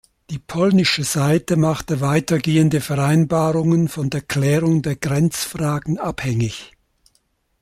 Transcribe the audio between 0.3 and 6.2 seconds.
Die polnische Seite machte weitergehende Vereinbarungen von der Klärung der Grenzfragen